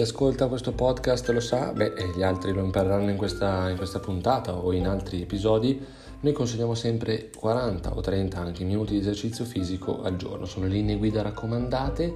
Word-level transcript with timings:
Chi 0.00 0.06
ascolta 0.06 0.46
questo 0.46 0.72
podcast 0.72 1.28
lo 1.28 1.40
sa, 1.40 1.74
beh, 1.74 1.92
e 1.92 2.12
gli 2.16 2.22
altri 2.22 2.54
lo 2.54 2.64
impareranno 2.64 3.10
in 3.10 3.18
questa, 3.18 3.68
in 3.68 3.76
questa 3.76 3.98
puntata 3.98 4.56
o 4.56 4.72
in 4.72 4.86
altri 4.86 5.20
episodi. 5.20 5.78
Noi 6.20 6.32
consigliamo 6.32 6.74
sempre 6.74 7.28
40 7.36 7.94
o 7.94 8.00
30 8.00 8.38
anche 8.38 8.64
minuti 8.64 8.94
di 8.94 9.00
esercizio 9.00 9.44
fisico 9.44 10.00
al 10.00 10.16
giorno, 10.16 10.46
sono 10.46 10.64
linee 10.64 10.96
guida 10.96 11.20
raccomandate 11.20 12.14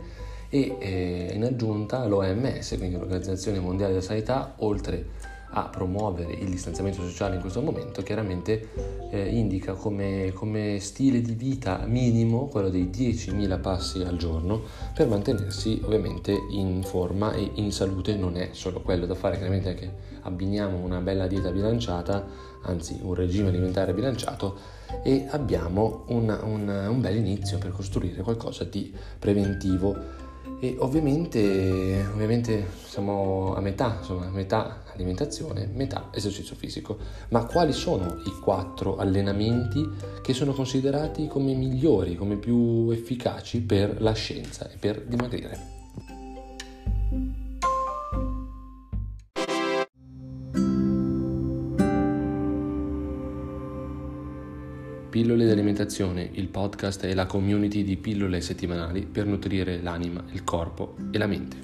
e 0.48 0.76
eh, 0.78 1.32
in 1.34 1.44
aggiunta 1.44 2.06
l'OMS, 2.06 2.74
quindi 2.78 2.96
l'Organizzazione 2.96 3.58
Mondiale 3.58 3.92
della 3.92 4.02
Sanità, 4.02 4.54
oltre 4.60 5.04
a 5.56 5.68
promuovere 5.68 6.32
il 6.32 6.48
distanziamento 6.48 7.00
sociale 7.02 7.36
in 7.36 7.40
questo 7.40 7.62
momento, 7.62 8.02
chiaramente 8.02 8.70
eh, 9.10 9.28
indica 9.28 9.74
come, 9.74 10.32
come, 10.34 10.78
stile 10.80 11.20
di 11.20 11.34
vita 11.34 11.84
minimo 11.86 12.46
quello 12.48 12.68
dei 12.70 12.90
10.000 12.92 13.60
passi 13.60 14.02
al 14.02 14.16
giorno 14.16 14.62
per 14.92 15.06
mantenersi 15.06 15.80
ovviamente 15.84 16.36
in 16.50 16.82
forma 16.82 17.32
e 17.32 17.52
in 17.54 17.70
salute. 17.70 18.16
Non 18.16 18.36
è 18.36 18.48
solo 18.52 18.80
quello 18.80 19.06
da 19.06 19.14
fare, 19.14 19.36
chiaramente 19.36 19.68
anche 19.68 19.92
abbiniamo 20.22 20.78
una 20.78 21.00
bella 21.00 21.28
dieta 21.28 21.50
bilanciata, 21.50 22.26
anzi 22.62 22.98
un 23.00 23.14
regime 23.14 23.48
alimentare 23.48 23.94
bilanciato 23.94 24.56
e 25.04 25.26
abbiamo 25.30 26.04
una, 26.08 26.42
una, 26.42 26.90
un 26.90 27.00
bel 27.00 27.16
inizio 27.16 27.58
per 27.58 27.70
costruire 27.70 28.22
qualcosa 28.22 28.64
di 28.64 28.92
preventivo 29.18 30.22
e 30.64 30.76
ovviamente, 30.78 32.06
ovviamente 32.10 32.66
siamo 32.86 33.54
a 33.54 33.60
metà, 33.60 33.96
insomma, 33.98 34.30
metà 34.30 34.84
alimentazione, 34.94 35.68
metà 35.70 36.08
esercizio 36.10 36.56
fisico. 36.56 36.96
Ma 37.28 37.44
quali 37.44 37.74
sono 37.74 38.22
i 38.24 38.32
quattro 38.40 38.96
allenamenti 38.96 39.86
che 40.22 40.32
sono 40.32 40.54
considerati 40.54 41.26
come 41.26 41.52
migliori, 41.52 42.16
come 42.16 42.36
più 42.36 42.88
efficaci 42.90 43.60
per 43.60 44.00
la 44.00 44.12
scienza 44.12 44.70
e 44.70 44.76
per 44.78 45.02
dimagrire? 45.02 45.83
Pillole 55.14 55.44
di 55.44 55.52
alimentazione, 55.52 56.28
il 56.32 56.48
podcast 56.48 57.04
e 57.04 57.14
la 57.14 57.26
community 57.26 57.84
di 57.84 57.96
pillole 57.96 58.40
settimanali 58.40 59.06
per 59.06 59.26
nutrire 59.26 59.80
l'anima, 59.80 60.24
il 60.32 60.42
corpo 60.42 60.96
e 61.12 61.18
la 61.18 61.28
mente. 61.28 61.56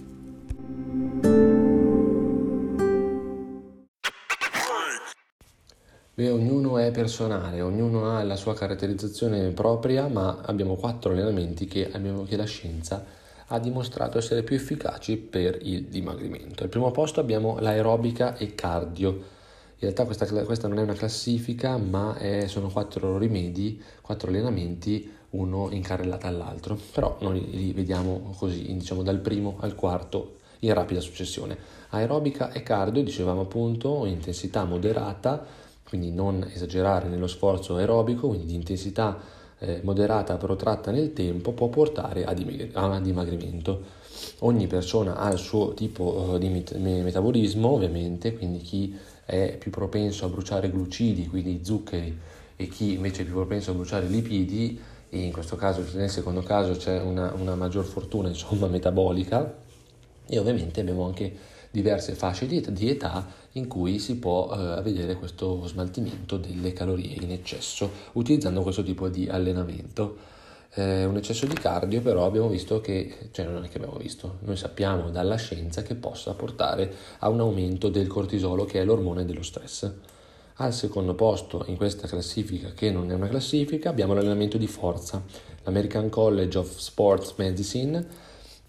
Beh, 6.15 6.31
ognuno 6.31 6.79
è 6.79 6.93
personale, 6.93 7.61
ognuno 7.61 8.17
ha 8.17 8.23
la 8.23 8.37
sua 8.37 8.55
caratterizzazione 8.55 9.51
propria, 9.51 10.07
ma 10.07 10.43
abbiamo 10.43 10.77
quattro 10.77 11.11
allenamenti 11.11 11.67
che, 11.67 11.91
abbiamo, 11.91 12.23
che 12.23 12.37
la 12.37 12.45
scienza 12.45 13.05
ha 13.49 13.59
dimostrato 13.59 14.17
essere 14.19 14.45
più 14.45 14.55
efficaci 14.55 15.17
per 15.17 15.59
il 15.63 15.87
dimagrimento. 15.87 16.63
Al 16.63 16.69
primo 16.69 16.93
posto 16.93 17.19
abbiamo 17.19 17.59
l'aerobica 17.59 18.37
e 18.37 18.55
cardio 18.55 19.39
realtà 19.81 20.05
questa, 20.05 20.27
questa 20.45 20.69
non 20.69 20.79
è 20.79 20.83
una 20.83 20.95
classifica, 20.95 21.77
ma 21.77 22.17
è, 22.17 22.47
sono 22.47 22.69
quattro 22.69 23.17
rimedi, 23.19 23.83
quattro 24.01 24.29
allenamenti, 24.29 25.11
uno 25.31 25.69
in 25.71 25.83
carrellata 25.83 26.29
all'altro. 26.29 26.79
Però 26.93 27.17
noi 27.21 27.49
li 27.51 27.73
vediamo 27.73 28.35
così, 28.37 28.75
diciamo 28.77 29.03
dal 29.03 29.19
primo 29.19 29.57
al 29.61 29.75
quarto 29.75 30.37
in 30.61 30.75
rapida 30.75 31.01
successione. 31.01 31.57
Aerobica 31.91 32.53
e 32.53 32.63
cardio, 32.63 33.03
dicevamo 33.03 33.43
appunto, 33.43 34.05
intensità 34.07 34.65
moderata, 34.65 35.45
quindi 35.83 36.13
non 36.13 36.49
esagerare 36.53 37.09
nello 37.09 37.27
sforzo 37.27 37.77
aerobico, 37.77 38.29
quindi 38.29 38.47
di 38.47 38.55
intensità 38.55 39.19
eh, 39.59 39.81
moderata 39.83 40.37
protratta 40.37 40.91
nel 40.91 41.13
tempo 41.13 41.53
può 41.53 41.69
portare 41.69 42.25
a, 42.25 42.33
dimagri- 42.33 42.71
a 42.73 43.01
dimagrimento. 43.01 43.99
Ogni 44.41 44.67
persona 44.67 45.17
ha 45.17 45.31
il 45.33 45.39
suo 45.39 45.73
tipo 45.75 46.05
uh, 46.05 46.39
di 46.39 46.49
met- 46.49 46.77
metabolismo, 46.77 47.69
ovviamente, 47.69 48.37
quindi 48.37 48.59
chi 48.59 48.95
è 49.31 49.57
più 49.57 49.71
propenso 49.71 50.27
a 50.27 50.29
bruciare 50.29 50.71
glucidi, 50.71 51.29
quindi 51.29 51.61
zuccheri, 51.63 52.19
e 52.57 52.67
chi 52.69 52.95
invece 52.95 53.23
è 53.23 53.25
più 53.25 53.35
propenso 53.35 53.71
a 53.71 53.75
bruciare 53.75 54.07
lipidi, 54.07 54.79
e 55.09 55.19
in 55.19 55.33
questo 55.33 55.57
caso, 55.57 55.85
nel 55.95 56.11
secondo 56.11 56.43
caso, 56.43 56.73
c'è 56.73 57.01
una, 57.01 57.33
una 57.33 57.55
maggior 57.55 57.85
fortuna 57.85 58.29
insomma, 58.29 58.67
metabolica. 58.69 59.59
E 60.27 60.39
ovviamente 60.39 60.81
abbiamo 60.81 61.05
anche 61.07 61.35
diverse 61.71 62.15
fasce 62.15 62.47
di 62.47 62.89
età 62.89 63.27
in 63.53 63.69
cui 63.69 63.99
si 63.99 64.17
può 64.17 64.53
eh, 64.53 64.83
vedere 64.83 65.15
questo 65.15 65.67
smaltimento 65.67 66.37
delle 66.37 66.73
calorie 66.73 67.15
in 67.21 67.31
eccesso 67.31 67.91
utilizzando 68.13 68.63
questo 68.63 68.83
tipo 68.83 69.09
di 69.09 69.29
allenamento 69.29 70.39
eh, 70.75 71.05
un 71.05 71.17
eccesso 71.17 71.47
di 71.47 71.55
cardio 71.55 72.01
però 72.01 72.25
abbiamo 72.25 72.49
visto 72.49 72.81
che, 72.81 73.31
cioè 73.33 73.47
non 73.47 73.65
è 73.65 73.69
che 73.69 73.79
abbiamo 73.79 73.99
visto, 73.99 74.39
noi 74.41 74.57
sappiamo 74.57 75.11
dalla 75.11 75.37
scienza 75.37 75.83
che 75.83 75.95
possa 75.95 76.35
portare 76.35 76.93
a 77.19 77.29
un 77.29 77.41
aumento 77.41 77.89
del 77.89 78.07
cortisolo 78.07 78.65
che 78.65 78.81
è 78.81 78.85
l'ormone 78.85 79.25
dello 79.25 79.43
stress. 79.43 79.91
Al 80.57 80.75
secondo 80.75 81.15
posto 81.15 81.65
in 81.69 81.77
questa 81.77 82.07
classifica, 82.07 82.73
che 82.75 82.91
non 82.91 83.11
è 83.11 83.15
una 83.15 83.29
classifica, 83.29 83.89
abbiamo 83.89 84.13
l'allenamento 84.13 84.59
di 84.59 84.67
forza. 84.67 85.23
L'American 85.65 86.11
College 86.11 86.59
of 86.59 86.77
Sports 86.77 87.33
Medicine 87.37 88.07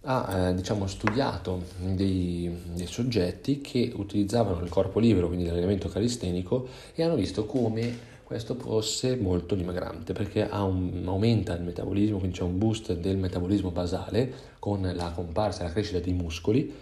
ha 0.03 0.47
eh, 0.47 0.55
diciamo, 0.55 0.87
studiato 0.87 1.63
dei, 1.77 2.49
dei, 2.73 2.87
soggetti 2.87 3.59
che 3.59 3.91
utilizzavano 3.93 4.63
il 4.63 4.69
corpo 4.69 4.99
libero, 4.99 5.27
quindi 5.27 5.45
l'allenamento 5.45 5.89
calistenico, 5.89 6.67
e 6.95 7.03
hanno 7.03 7.15
visto 7.15 7.45
come 7.45 8.09
questo 8.31 8.55
fosse 8.55 9.17
molto 9.17 9.55
dimagrante 9.55 10.13
perché 10.13 10.47
un, 10.49 11.03
aumenta 11.05 11.53
il 11.53 11.63
metabolismo, 11.63 12.17
quindi 12.17 12.37
c'è 12.37 12.43
un 12.43 12.57
boost 12.57 12.93
del 12.93 13.17
metabolismo 13.17 13.71
basale 13.71 14.33
con 14.57 14.89
la 14.95 15.11
comparsa 15.11 15.61
e 15.61 15.63
la 15.65 15.71
crescita 15.71 15.99
dei 15.99 16.13
muscoli. 16.13 16.73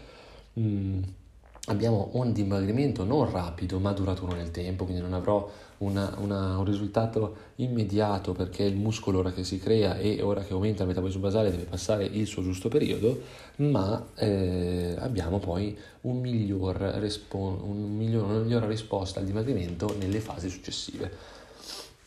Mm, 0.60 1.02
abbiamo 1.66 2.10
un 2.14 2.34
dimagrimento 2.34 3.04
non 3.04 3.32
rapido 3.32 3.80
ma 3.80 3.92
duraturo 3.94 4.36
nel 4.36 4.52
tempo, 4.52 4.84
quindi 4.84 5.02
non 5.02 5.14
avrò 5.14 5.50
una, 5.80 6.16
una, 6.20 6.56
un 6.60 6.66
risultato 6.66 7.36
immediato 7.56 8.34
perché 8.34 8.62
il 8.62 8.76
muscolo 8.76 9.18
ora 9.18 9.32
che 9.32 9.44
si 9.44 9.58
crea 9.58 9.98
e 9.98 10.22
ora 10.22 10.44
che 10.44 10.54
aumenta 10.54 10.84
il 10.84 10.90
metabolismo 10.90 11.22
basale 11.22 11.50
deve 11.50 11.64
passare 11.64 12.06
il 12.06 12.28
suo 12.28 12.44
giusto 12.44 12.70
periodo, 12.70 13.22
ma 13.56 14.06
eh, 14.14 14.94
abbiamo 15.00 15.40
poi 15.40 15.76
un 16.02 16.20
miglior 16.20 16.76
respo- 16.76 17.60
un 17.64 17.96
miglior, 17.98 18.26
una 18.26 18.38
migliore 18.38 18.68
risposta 18.68 19.20
al 19.20 19.26
dimagrimento 19.26 19.96
nelle 19.98 20.20
fasi 20.20 20.48
successive 20.48 21.38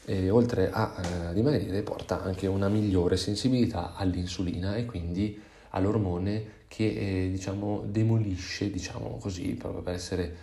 e 0.04 0.30
oltre 0.30 0.70
a 0.70 0.94
eh, 1.30 1.32
dimagrire 1.32 1.82
porta 1.82 2.22
anche 2.22 2.46
una 2.46 2.68
migliore 2.68 3.16
sensibilità 3.16 3.94
all'insulina 3.94 4.74
e 4.74 4.84
quindi 4.84 5.40
all'ormone 5.70 6.60
che 6.66 6.86
eh, 6.86 7.30
diciamo 7.30 7.84
demolisce, 7.86 8.70
diciamo 8.70 9.18
così, 9.20 9.54
proprio 9.54 9.82
per 9.82 9.94
essere, 9.94 10.34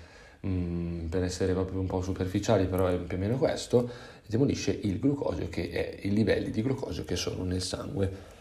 mh, 0.42 0.50
mm, 0.50 1.06
per 1.08 1.24
essere 1.24 1.54
proprio 1.54 1.80
un 1.80 1.88
po' 1.88 2.02
superficiali, 2.02 2.68
però 2.68 2.88
è 2.88 2.98
più 2.98 3.18
o 3.18 3.20
meno 3.20 3.38
questo, 3.38 3.90
demolisce 4.28 4.72
il 4.84 5.00
glucosio 5.00 5.50
che 5.50 5.70
è 5.72 6.08
i 6.08 6.14
livelli 6.14 6.52
di 6.52 6.62
glucosio 6.62 7.04
che 7.04 7.16
sono 7.16 7.44
nel 7.44 7.62
sangue. 7.62 8.38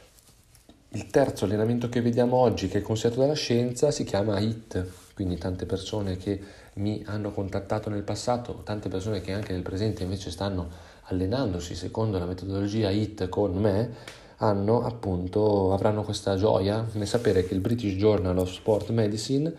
Il 0.91 1.07
terzo 1.09 1.45
allenamento 1.45 1.89
che 1.89 2.01
vediamo 2.01 2.37
oggi, 2.37 2.69
che 2.69 2.79
è 2.79 2.83
consigliato 2.83 3.21
dalla 3.21 3.35
scienza, 3.35 3.91
si 3.91 4.05
chiama 4.05 4.39
HIT, 4.39 4.87
quindi 5.15 5.37
tante 5.37 5.67
persone 5.67 6.17
che 6.17 6.41
mi 6.75 7.03
hanno 7.07 7.33
contattato 7.33 7.91
nel 7.91 8.03
passato, 8.03 8.61
tante 8.65 8.89
persone 8.89 9.21
che 9.21 9.33
anche 9.33 9.53
nel 9.53 9.63
presente 9.63 10.03
invece 10.05 10.31
stanno 10.31 10.88
allenandosi 11.09 11.75
secondo 11.75 12.19
la 12.19 12.27
metodologia 12.27 12.91
HIT 12.91 13.29
con 13.29 13.55
me, 13.55 14.17
hanno 14.39 14.85
appunto, 14.85 15.73
avranno 15.73 16.03
questa 16.03 16.37
gioia 16.37 16.87
nel 16.93 17.07
sapere 17.07 17.45
che 17.45 17.55
il 17.55 17.61
British 17.61 17.95
Journal 17.95 18.39
of 18.39 18.53
Sport 18.53 18.91
Medicine 18.91 19.53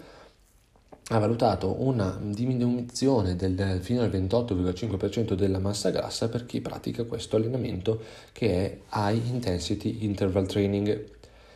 ha 1.11 1.17
valutato 1.17 1.81
una 1.81 2.17
diminuzione 2.21 3.35
del, 3.35 3.79
fino 3.81 4.01
al 4.01 4.09
28,5% 4.09 5.33
della 5.33 5.59
massa 5.59 5.89
grassa 5.89 6.29
per 6.29 6.45
chi 6.45 6.61
pratica 6.61 7.03
questo 7.03 7.35
allenamento 7.35 7.99
che 8.31 8.49
è 8.49 8.77
High 8.93 9.25
Intensity 9.25 10.03
Interval 10.05 10.45
Training 10.45 11.09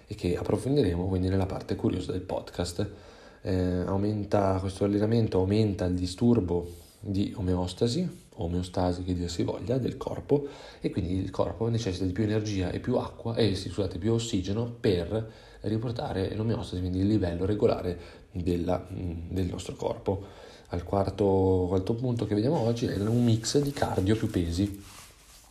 e 0.07 0.15
che 0.15 0.35
approfondiremo 0.35 1.07
quindi 1.07 1.29
nella 1.29 1.45
parte 1.45 1.75
curiosa 1.75 2.11
del 2.11 2.21
podcast. 2.21 2.89
Eh, 3.41 3.83
aumenta, 3.85 4.57
questo 4.59 4.85
allenamento 4.85 5.37
aumenta 5.37 5.85
il 5.85 5.95
disturbo 5.95 6.81
di 7.05 7.33
omeostasi, 7.35 8.09
omeostasi 8.35 9.03
che 9.03 9.13
dir 9.13 9.29
si 9.29 9.43
voglia, 9.43 9.77
del 9.77 9.97
corpo 9.97 10.47
e 10.79 10.89
quindi 10.89 11.15
il 11.15 11.29
corpo 11.31 11.67
necessita 11.67 12.05
di 12.05 12.13
più 12.13 12.23
energia 12.23 12.71
e 12.71 12.79
più 12.79 12.95
acqua 12.95 13.35
e 13.35 13.55
scusate, 13.55 13.97
più 13.97 14.13
ossigeno 14.13 14.73
per 14.79 15.31
riportare 15.61 16.33
l'omeostasi, 16.35 16.79
quindi 16.79 16.99
il 16.99 17.07
livello 17.07 17.45
regolare 17.45 17.99
della, 18.31 18.85
del 18.89 19.45
nostro 19.45 19.75
corpo. 19.75 20.41
Al 20.69 20.83
quarto, 20.83 21.65
quarto 21.67 21.93
punto 21.93 22.25
che 22.25 22.33
vediamo 22.33 22.59
oggi 22.59 22.87
è 22.87 22.97
un 22.97 23.23
mix 23.23 23.59
di 23.59 23.71
cardio 23.71 24.15
più 24.15 24.29
pesi. 24.29 24.81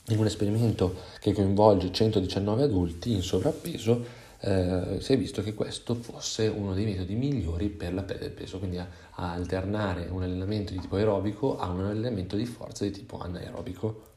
In 0.08 0.18
un 0.18 0.26
esperimento 0.26 0.96
che 1.20 1.32
coinvolge 1.32 1.92
119 1.92 2.64
adulti 2.64 3.12
in 3.12 3.22
sovrappeso 3.22 4.20
eh, 4.44 5.00
si 5.00 5.12
è 5.12 5.18
visto 5.18 5.40
che 5.42 5.54
questo 5.54 5.94
fosse 5.94 6.48
uno 6.48 6.74
dei 6.74 6.84
metodi 6.84 7.14
migliori 7.14 7.68
per 7.68 7.94
la 7.94 8.02
perdita 8.02 8.28
del 8.28 8.34
peso, 8.34 8.58
quindi 8.58 8.78
a, 8.78 8.88
a 9.12 9.32
alternare 9.32 10.08
un 10.10 10.22
allenamento 10.22 10.72
di 10.72 10.80
tipo 10.80 10.96
aerobico 10.96 11.58
a 11.58 11.68
un 11.68 11.84
allenamento 11.84 12.34
di 12.34 12.44
forza 12.44 12.84
di 12.84 12.90
tipo 12.90 13.18
anaerobico. 13.18 14.10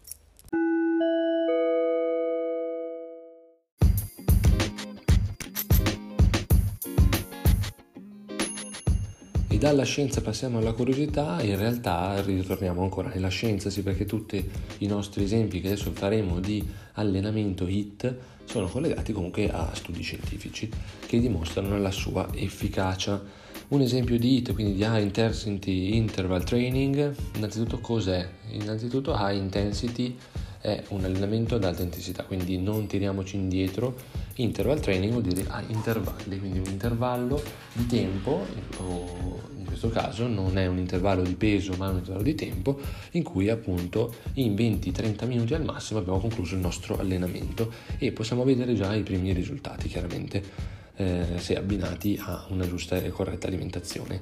E 9.56 9.58
dalla 9.58 9.86
scienza 9.86 10.20
passiamo 10.20 10.58
alla 10.58 10.74
curiosità, 10.74 11.42
in 11.42 11.58
realtà 11.58 12.22
ritorniamo 12.22 12.84
ancora 12.84 13.08
nella 13.08 13.30
scienza, 13.30 13.70
sì, 13.70 13.84
perché 13.84 14.04
tutti 14.04 14.46
i 14.80 14.86
nostri 14.86 15.24
esempi 15.24 15.62
che 15.62 15.68
adesso 15.68 15.94
faremo 15.94 16.42
di 16.42 16.62
allenamento 16.96 17.66
HIT 17.66 18.16
sono 18.44 18.68
collegati 18.68 19.14
comunque 19.14 19.50
a 19.50 19.72
studi 19.74 20.02
scientifici 20.02 20.70
che 21.08 21.22
dimostrano 21.22 21.78
la 21.80 21.92
sua 21.92 22.28
efficacia. 22.34 23.24
Un 23.70 23.80
esempio 23.80 24.20
di 24.20 24.36
HIT, 24.36 24.54
quindi 24.54 24.74
di 24.74 24.82
High 24.82 25.04
Intensity 25.04 25.96
Interval 25.96 26.44
Training, 26.44 27.16
innanzitutto 27.38 27.80
cos'è? 27.80 28.28
Innanzitutto 28.52 29.16
High 29.18 29.38
Intensity 29.38 30.18
è 30.60 30.84
un 30.90 31.06
allenamento 31.06 31.56
ad 31.56 31.64
alta 31.64 31.82
intensità, 31.82 32.24
quindi 32.24 32.58
non 32.58 32.88
tiriamoci 32.88 33.38
indietro. 33.38 33.96
Interval 34.38 34.82
training 34.82 35.12
vuol 35.12 35.24
dire 35.24 35.46
a 35.48 35.64
intervalli, 35.66 36.38
quindi 36.40 36.60
un 36.60 36.66
intervallo 36.66 37.42
di 37.72 37.86
tempo, 37.86 38.46
o 38.80 39.40
in 39.58 39.64
questo 39.64 39.88
caso 39.88 40.28
non 40.28 40.58
è 40.58 40.66
un 40.66 40.78
intervallo 40.78 41.22
di 41.22 41.36
peso 41.36 41.74
ma 41.78 41.90
un 41.90 41.98
intervallo 41.98 42.24
di 42.24 42.36
tempo, 42.36 42.78
in 43.12 43.24
cui 43.24 43.50
appunto 43.50 44.14
in 44.34 44.54
20-30 44.54 45.26
minuti 45.26 45.54
al 45.54 45.64
massimo 45.64 46.00
abbiamo 46.00 46.20
concluso 46.20 46.56
il 46.56 46.60
nostro 46.60 46.98
allenamento 46.98 47.72
e 47.98 48.12
possiamo 48.12 48.44
vedere 48.44 48.74
già 48.74 48.94
i 48.94 49.04
primi 49.04 49.32
risultati 49.32 49.88
chiaramente. 49.88 50.74
Eh, 50.98 51.40
se 51.40 51.58
abbinati 51.58 52.18
a 52.22 52.46
una 52.52 52.66
giusta 52.66 52.96
e 52.96 53.10
corretta 53.10 53.48
alimentazione. 53.48 54.18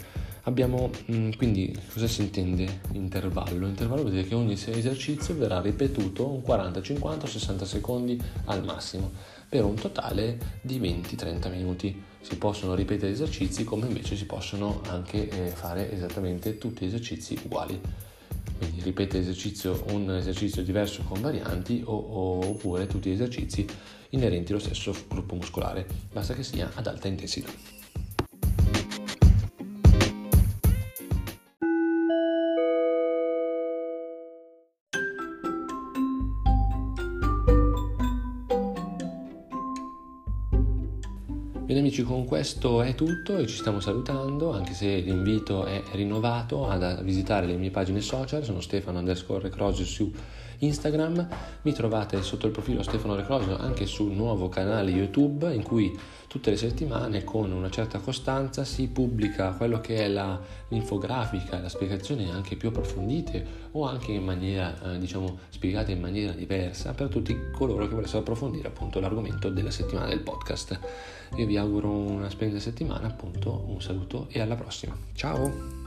Abbiamo 0.45 0.89
mm, 1.11 1.33
quindi 1.37 1.71
cosa 1.93 2.07
si 2.07 2.21
intende 2.21 2.81
intervallo? 2.93 3.67
Intervallo 3.67 4.01
vuol 4.01 4.13
dire 4.13 4.27
che 4.27 4.33
ogni 4.33 4.53
esercizio 4.53 5.37
verrà 5.37 5.61
ripetuto 5.61 6.27
un 6.27 6.41
40, 6.41 6.81
50 6.81 7.25
o 7.25 7.29
60 7.29 7.65
secondi 7.65 8.19
al 8.45 8.63
massimo 8.63 9.11
per 9.53 9.65
un 9.65 9.75
totale 9.75 10.39
di 10.61 10.79
20-30 10.79 11.51
minuti. 11.51 12.03
Si 12.21 12.37
possono 12.37 12.73
ripetere 12.73 13.11
esercizi 13.11 13.63
come 13.63 13.85
invece 13.85 14.15
si 14.15 14.25
possono 14.25 14.81
anche 14.87 15.29
eh, 15.29 15.49
fare 15.49 15.91
esattamente 15.91 16.57
tutti 16.57 16.83
gli 16.83 16.87
esercizi 16.87 17.39
uguali. 17.43 17.79
Quindi 18.57 18.81
ripete 18.81 19.19
esercizio, 19.19 19.83
un 19.89 20.09
esercizio 20.09 20.63
diverso 20.63 21.03
con 21.03 21.21
varianti 21.21 21.83
o, 21.85 21.95
o, 21.95 22.47
oppure 22.47 22.87
tutti 22.87 23.11
gli 23.11 23.13
esercizi 23.13 23.63
inerenti 24.09 24.53
allo 24.53 24.61
stesso 24.61 24.91
gruppo 25.07 25.35
muscolare, 25.35 25.85
basta 26.11 26.33
che 26.33 26.41
sia 26.41 26.71
ad 26.73 26.87
alta 26.87 27.07
intensità. 27.07 27.82
Bene 41.65 41.79
amici, 41.79 42.03
con 42.03 42.25
questo 42.25 42.81
è 42.81 42.93
tutto 42.93 43.37
e 43.37 43.47
ci 43.47 43.55
stiamo 43.55 43.79
salutando, 43.79 44.51
anche 44.51 44.73
se 44.73 44.97
l'invito 44.97 45.63
è 45.63 45.81
rinnovato 45.93 46.67
ad 46.67 47.01
visitare 47.03 47.45
le 47.45 47.55
mie 47.55 47.69
pagine 47.69 48.01
social, 48.01 48.43
sono 48.43 48.59
Stefano 48.59 48.99
underscore 48.99 49.43
Recrosio 49.43 49.85
su 49.85 50.11
Instagram, 50.63 51.27
mi 51.61 51.73
trovate 51.73 52.21
sotto 52.21 52.45
il 52.45 52.51
profilo 52.51 52.83
Stefano 52.83 53.15
Recrosio 53.15 53.57
anche 53.57 53.85
sul 53.85 54.11
nuovo 54.11 54.49
canale 54.49 54.91
YouTube 54.91 55.53
in 55.53 55.63
cui 55.63 55.97
tutte 56.27 56.49
le 56.49 56.57
settimane 56.57 57.23
con 57.23 57.51
una 57.51 57.69
certa 57.69 57.99
costanza 57.99 58.63
si 58.63 58.87
pubblica 58.87 59.51
quello 59.51 59.79
che 59.79 59.97
è 59.97 60.07
la, 60.07 60.39
l'infografica, 60.69 61.59
la 61.59 61.69
spiegazione 61.69 62.31
anche 62.31 62.55
più 62.55 62.69
approfondite 62.69 63.45
o 63.71 63.85
anche 63.85 64.13
in 64.13 64.23
maniera, 64.23 64.93
eh, 64.93 64.99
diciamo, 64.99 65.37
spiegate 65.49 65.91
in 65.91 65.99
maniera 65.99 66.31
diversa 66.31 66.93
per 66.93 67.09
tutti 67.09 67.37
coloro 67.51 67.87
che 67.87 67.93
volessero 67.93 68.19
approfondire 68.19 68.67
appunto 68.67 68.99
l'argomento 68.99 69.49
della 69.49 69.71
settimana 69.71 70.07
del 70.07 70.21
podcast. 70.21 70.79
Io 71.35 71.45
vi 71.45 71.57
auguro 71.57 71.89
una 71.89 72.29
splendida 72.29 72.59
settimana, 72.59 73.07
appunto 73.07 73.65
un 73.67 73.81
saluto 73.81 74.27
e 74.29 74.41
alla 74.41 74.55
prossima. 74.55 74.95
Ciao! 75.13 75.82